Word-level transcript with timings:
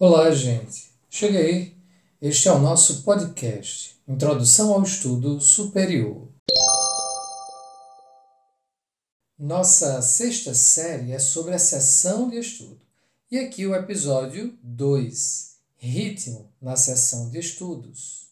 Olá, 0.00 0.30
gente. 0.30 0.92
Cheguei. 1.10 1.76
Este 2.22 2.46
é 2.46 2.52
o 2.52 2.60
nosso 2.60 3.02
podcast 3.02 3.96
Introdução 4.06 4.72
ao 4.72 4.80
Estudo 4.84 5.40
Superior. 5.40 6.28
Nossa 9.36 10.00
sexta 10.00 10.54
série 10.54 11.10
é 11.10 11.18
sobre 11.18 11.52
a 11.52 11.58
sessão 11.58 12.30
de 12.30 12.38
estudo. 12.38 12.80
E 13.28 13.38
aqui 13.40 13.66
o 13.66 13.74
episódio 13.74 14.56
2: 14.62 15.56
Ritmo 15.76 16.48
na 16.62 16.76
sessão 16.76 17.28
de 17.28 17.40
estudos. 17.40 18.28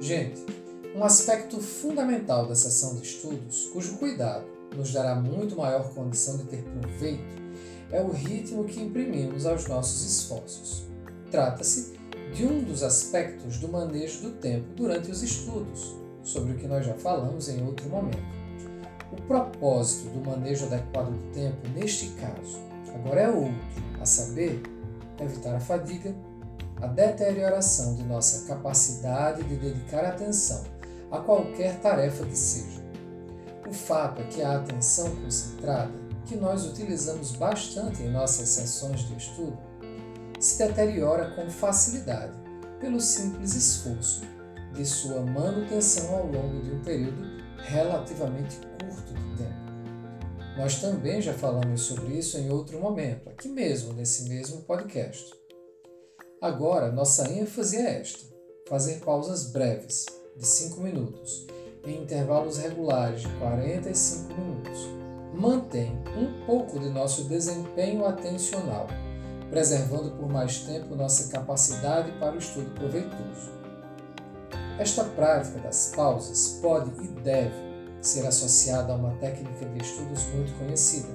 Gente, 0.00 0.55
um 0.96 1.04
aspecto 1.04 1.60
fundamental 1.60 2.46
da 2.46 2.56
sessão 2.56 2.96
de 2.96 3.02
estudos, 3.02 3.68
cujo 3.70 3.98
cuidado 3.98 4.46
nos 4.74 4.94
dará 4.94 5.14
muito 5.14 5.54
maior 5.54 5.92
condição 5.92 6.38
de 6.38 6.44
ter 6.44 6.62
proveito, 6.62 7.36
é 7.90 8.00
o 8.00 8.10
ritmo 8.10 8.64
que 8.64 8.80
imprimimos 8.80 9.44
aos 9.44 9.66
nossos 9.66 10.06
esforços. 10.10 10.86
Trata-se 11.30 11.92
de 12.34 12.46
um 12.46 12.64
dos 12.64 12.82
aspectos 12.82 13.58
do 13.58 13.68
manejo 13.68 14.22
do 14.22 14.30
tempo 14.36 14.66
durante 14.74 15.10
os 15.10 15.22
estudos, 15.22 15.94
sobre 16.22 16.54
o 16.54 16.56
que 16.56 16.66
nós 16.66 16.86
já 16.86 16.94
falamos 16.94 17.46
em 17.50 17.62
outro 17.62 17.90
momento. 17.90 18.34
O 19.12 19.20
propósito 19.22 20.08
do 20.08 20.30
manejo 20.30 20.64
adequado 20.64 21.10
do 21.10 21.32
tempo, 21.34 21.68
neste 21.74 22.08
caso, 22.12 22.58
agora 22.94 23.20
é 23.20 23.28
outro, 23.28 23.54
a 24.00 24.06
saber, 24.06 24.62
evitar 25.20 25.56
a 25.56 25.60
fadiga, 25.60 26.14
a 26.80 26.86
deterioração 26.86 27.94
de 27.96 28.02
nossa 28.02 28.46
capacidade 28.46 29.44
de 29.44 29.56
dedicar 29.56 30.06
atenção 30.06 30.75
a 31.10 31.18
qualquer 31.20 31.80
tarefa 31.80 32.24
que 32.24 32.36
seja 32.36 32.86
o 33.68 33.72
fato 33.72 34.22
é 34.22 34.24
que 34.24 34.42
a 34.42 34.58
atenção 34.58 35.14
concentrada, 35.16 35.92
que 36.24 36.36
nós 36.36 36.64
utilizamos 36.64 37.32
bastante 37.32 38.02
em 38.02 38.10
nossas 38.10 38.48
sessões 38.48 39.00
de 39.08 39.16
estudo, 39.16 39.58
se 40.38 40.58
deteriora 40.58 41.34
com 41.34 41.50
facilidade 41.50 42.32
pelo 42.80 43.00
simples 43.00 43.54
esforço 43.54 44.22
de 44.72 44.84
sua 44.84 45.20
manutenção 45.22 46.14
ao 46.14 46.26
longo 46.26 46.62
de 46.62 46.70
um 46.70 46.80
período 46.82 47.22
relativamente 47.58 48.56
curto 48.56 49.14
de 49.14 49.36
tempo. 49.36 49.66
Nós 50.56 50.80
também 50.80 51.20
já 51.20 51.34
falamos 51.34 51.80
sobre 51.82 52.14
isso 52.14 52.38
em 52.38 52.50
outro 52.50 52.78
momento, 52.78 53.28
aqui 53.28 53.48
mesmo, 53.48 53.92
nesse 53.94 54.28
mesmo 54.28 54.62
podcast. 54.62 55.32
Agora, 56.40 56.92
nossa 56.92 57.30
ênfase 57.30 57.78
é 57.78 58.00
esta: 58.00 58.24
fazer 58.68 59.00
pausas 59.00 59.50
breves, 59.50 60.06
de 60.36 60.46
5 60.46 60.80
minutos, 60.80 61.46
em 61.84 62.02
intervalos 62.02 62.58
regulares 62.58 63.22
de 63.22 63.28
45 63.38 64.34
minutos, 64.34 64.88
mantém 65.34 65.92
um 66.16 66.44
pouco 66.46 66.78
de 66.78 66.88
nosso 66.88 67.24
desempenho 67.24 68.04
atencional, 68.06 68.86
preservando 69.50 70.10
por 70.12 70.28
mais 70.28 70.60
tempo 70.60 70.94
nossa 70.94 71.30
capacidade 71.30 72.10
para 72.18 72.34
o 72.34 72.38
estudo 72.38 72.70
proveitoso. 72.74 73.56
Esta 74.78 75.04
prática 75.04 75.58
das 75.60 75.92
pausas 75.96 76.58
pode 76.60 76.90
e 77.02 77.08
deve 77.20 77.54
ser 78.00 78.26
associada 78.26 78.92
a 78.92 78.96
uma 78.96 79.12
técnica 79.14 79.64
de 79.64 79.82
estudos 79.82 80.24
muito 80.34 80.52
conhecida, 80.58 81.08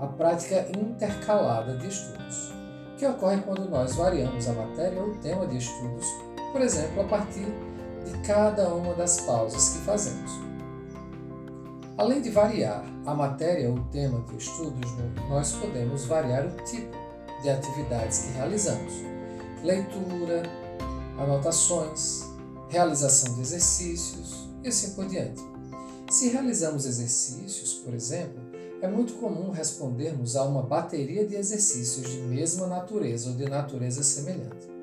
a 0.00 0.06
prática 0.06 0.66
intercalada 0.78 1.76
de 1.76 1.88
estudos, 1.88 2.52
que 2.96 3.06
ocorre 3.06 3.40
quando 3.42 3.68
nós 3.68 3.94
variamos 3.94 4.48
a 4.48 4.52
matéria 4.52 5.00
ou 5.00 5.14
tema 5.16 5.46
de 5.46 5.58
estudos, 5.58 6.06
por 6.52 6.62
exemplo, 6.62 7.02
a 7.02 7.04
partir 7.04 7.46
de 8.08 8.18
cada 8.26 8.72
uma 8.74 8.94
das 8.94 9.20
pausas 9.20 9.70
que 9.70 9.78
fazemos. 9.84 10.30
Além 11.96 12.22
de 12.22 12.30
variar 12.30 12.84
a 13.04 13.14
matéria 13.14 13.70
ou 13.70 13.80
tema 13.90 14.20
de 14.28 14.36
estudos, 14.36 14.90
nós 15.28 15.52
podemos 15.52 16.04
variar 16.04 16.46
o 16.46 16.50
tipo 16.64 16.96
de 17.42 17.50
atividades 17.50 18.18
que 18.20 18.32
realizamos: 18.32 18.92
leitura, 19.64 20.42
anotações, 21.18 22.24
realização 22.68 23.34
de 23.34 23.40
exercícios 23.40 24.48
e 24.62 24.68
assim 24.68 24.94
por 24.94 25.06
diante. 25.06 25.42
Se 26.10 26.28
realizamos 26.28 26.86
exercícios, 26.86 27.74
por 27.74 27.92
exemplo, 27.92 28.40
é 28.80 28.86
muito 28.86 29.14
comum 29.14 29.50
respondermos 29.50 30.36
a 30.36 30.44
uma 30.44 30.62
bateria 30.62 31.26
de 31.26 31.34
exercícios 31.34 32.08
de 32.08 32.18
mesma 32.18 32.68
natureza 32.68 33.30
ou 33.30 33.36
de 33.36 33.44
natureza 33.44 34.02
semelhante. 34.02 34.77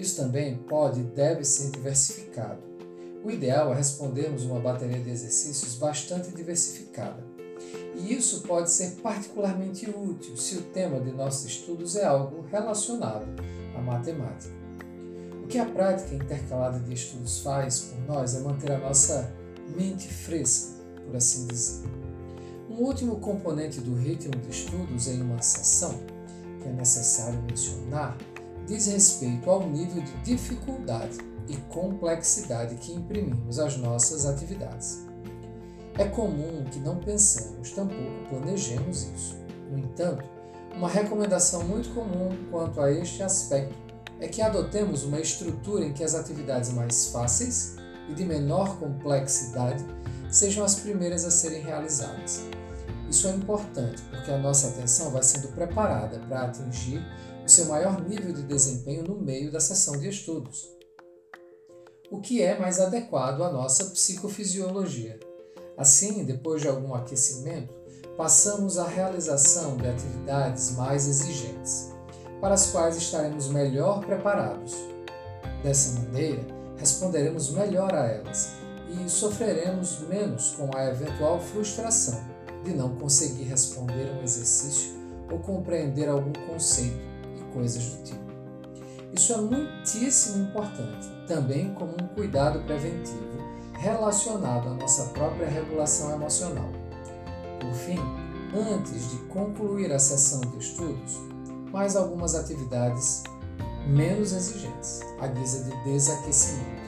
Isso 0.00 0.16
também 0.16 0.56
pode 0.56 1.00
e 1.00 1.04
deve 1.04 1.44
ser 1.44 1.70
diversificado. 1.70 2.62
O 3.22 3.30
ideal 3.30 3.70
é 3.70 3.76
respondermos 3.76 4.44
uma 4.44 4.58
bateria 4.58 4.98
de 4.98 5.10
exercícios 5.10 5.74
bastante 5.74 6.30
diversificada. 6.30 7.22
E 7.96 8.14
isso 8.14 8.40
pode 8.40 8.70
ser 8.70 8.92
particularmente 9.02 9.90
útil 9.90 10.38
se 10.38 10.56
o 10.56 10.62
tema 10.62 10.98
de 11.00 11.12
nossos 11.12 11.44
estudos 11.44 11.96
é 11.96 12.06
algo 12.06 12.46
relacionado 12.50 13.26
à 13.76 13.82
matemática. 13.82 14.54
O 15.44 15.46
que 15.46 15.58
a 15.58 15.66
prática 15.66 16.14
intercalada 16.14 16.78
de 16.78 16.94
estudos 16.94 17.40
faz 17.40 17.80
por 17.80 18.00
nós 18.06 18.34
é 18.34 18.40
manter 18.40 18.72
a 18.72 18.78
nossa 18.78 19.30
mente 19.76 20.08
fresca, 20.08 20.78
por 21.04 21.14
assim 21.14 21.46
dizer. 21.46 21.86
Um 22.70 22.84
último 22.84 23.16
componente 23.16 23.82
do 23.82 23.94
ritmo 23.94 24.34
de 24.40 24.48
estudos 24.48 25.08
em 25.08 25.20
uma 25.20 25.42
sessão 25.42 26.00
que 26.62 26.68
é 26.68 26.72
necessário 26.72 27.42
mencionar 27.42 28.16
diz 28.70 28.86
respeito 28.86 29.50
ao 29.50 29.66
nível 29.66 30.00
de 30.00 30.12
dificuldade 30.22 31.18
e 31.48 31.56
complexidade 31.72 32.76
que 32.76 32.92
imprimimos 32.92 33.58
às 33.58 33.76
nossas 33.76 34.26
atividades. 34.26 35.04
É 35.98 36.04
comum 36.04 36.64
que 36.70 36.78
não 36.78 36.96
pensemos, 36.98 37.72
tampouco 37.72 38.28
planejemos 38.28 39.08
isso. 39.12 39.36
No 39.68 39.76
entanto, 39.76 40.24
uma 40.76 40.88
recomendação 40.88 41.64
muito 41.64 41.92
comum 41.92 42.28
quanto 42.48 42.80
a 42.80 42.92
este 42.92 43.24
aspecto 43.24 43.74
é 44.20 44.28
que 44.28 44.40
adotemos 44.40 45.02
uma 45.02 45.18
estrutura 45.18 45.84
em 45.84 45.92
que 45.92 46.04
as 46.04 46.14
atividades 46.14 46.72
mais 46.72 47.08
fáceis 47.08 47.74
e 48.08 48.14
de 48.14 48.24
menor 48.24 48.78
complexidade 48.78 49.84
sejam 50.30 50.64
as 50.64 50.76
primeiras 50.76 51.24
a 51.24 51.30
serem 51.32 51.62
realizadas. 51.62 52.44
Isso 53.10 53.26
é 53.26 53.32
importante 53.32 54.00
porque 54.02 54.30
a 54.30 54.38
nossa 54.38 54.68
atenção 54.68 55.10
vai 55.10 55.24
sendo 55.24 55.48
preparada 55.48 56.20
para 56.28 56.42
atingir 56.42 57.04
seu 57.50 57.66
maior 57.66 58.00
nível 58.08 58.32
de 58.32 58.42
desempenho 58.44 59.02
no 59.02 59.16
meio 59.16 59.50
da 59.50 59.58
sessão 59.58 59.98
de 59.98 60.08
estudos, 60.08 60.68
o 62.10 62.20
que 62.20 62.40
é 62.40 62.56
mais 62.58 62.80
adequado 62.80 63.42
à 63.42 63.50
nossa 63.50 63.86
psicofisiologia. 63.86 65.18
Assim, 65.76 66.24
depois 66.24 66.62
de 66.62 66.68
algum 66.68 66.94
aquecimento, 66.94 67.74
passamos 68.16 68.78
à 68.78 68.86
realização 68.86 69.76
de 69.76 69.88
atividades 69.88 70.76
mais 70.76 71.08
exigentes, 71.08 71.92
para 72.40 72.54
as 72.54 72.70
quais 72.70 72.96
estaremos 72.96 73.48
melhor 73.48 74.04
preparados. 74.04 74.74
Dessa 75.62 75.98
maneira, 76.00 76.46
responderemos 76.76 77.50
melhor 77.50 77.92
a 77.94 78.06
elas 78.06 78.52
e 78.88 79.08
sofreremos 79.08 80.00
menos 80.08 80.54
com 80.54 80.70
a 80.76 80.86
eventual 80.86 81.40
frustração 81.40 82.22
de 82.64 82.72
não 82.72 82.94
conseguir 82.96 83.44
responder 83.44 84.10
um 84.12 84.22
exercício 84.22 84.92
ou 85.30 85.38
compreender 85.40 86.08
algum 86.08 86.32
conceito 86.48 87.10
coisas 87.52 87.84
do 87.84 88.02
tipo. 88.04 88.20
Isso 89.12 89.32
é 89.32 89.36
muitíssimo 89.38 90.44
importante, 90.44 91.08
também 91.26 91.74
como 91.74 91.92
um 91.92 92.06
cuidado 92.14 92.60
preventivo 92.60 93.30
relacionado 93.80 94.68
à 94.68 94.74
nossa 94.74 95.04
própria 95.06 95.48
regulação 95.48 96.12
emocional. 96.12 96.70
Por 97.58 97.72
fim, 97.72 97.98
antes 98.54 99.10
de 99.10 99.16
concluir 99.28 99.90
a 99.92 99.98
sessão 99.98 100.40
de 100.40 100.58
estudos, 100.58 101.18
mais 101.72 101.96
algumas 101.96 102.34
atividades 102.34 103.22
menos 103.86 104.32
exigentes, 104.32 105.00
à 105.18 105.26
guisa 105.26 105.64
de 105.64 105.84
desaquecimento. 105.84 106.80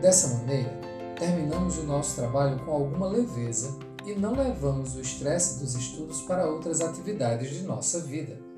Dessa 0.00 0.36
maneira, 0.38 0.80
terminamos 1.16 1.78
o 1.78 1.84
nosso 1.84 2.16
trabalho 2.16 2.58
com 2.64 2.72
alguma 2.72 3.06
leveza 3.06 3.78
e 4.04 4.14
não 4.14 4.32
levamos 4.32 4.96
o 4.96 5.00
estresse 5.00 5.60
dos 5.60 5.74
estudos 5.74 6.22
para 6.22 6.46
outras 6.46 6.80
atividades 6.80 7.50
de 7.50 7.62
nossa 7.62 8.00
vida. 8.00 8.49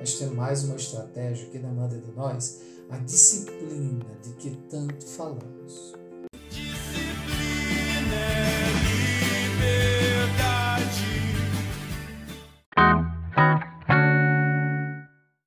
Esta 0.00 0.24
é 0.24 0.28
mais 0.28 0.64
uma 0.64 0.76
estratégia 0.76 1.46
que 1.50 1.58
demanda 1.58 1.98
de 1.98 2.10
nós 2.12 2.62
a 2.88 2.96
disciplina 2.96 4.06
de 4.22 4.32
que 4.32 4.56
tanto 4.70 5.06
falamos. 5.06 5.99